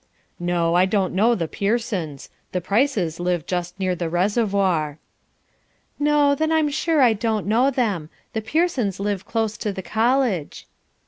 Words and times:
"No, 0.39 0.73
I 0.73 0.85
don't 0.87 1.13
know 1.13 1.35
the 1.35 1.47
Pearsons. 1.47 2.31
The 2.53 2.59
Prices 2.59 3.19
live 3.19 3.45
just 3.45 3.79
near 3.79 3.93
the 3.93 4.09
reservoir." 4.09 4.97
"No, 5.99 6.33
then 6.33 6.51
I'm 6.51 6.69
sure 6.69 7.01
I 7.03 7.13
don't 7.13 7.45
know 7.45 7.69
them. 7.69 8.09
The 8.33 8.41
Pearsons 8.41 8.99
live 8.99 9.27
close 9.27 9.57
to 9.57 9.71
the 9.71 9.83
college." 9.83 10.65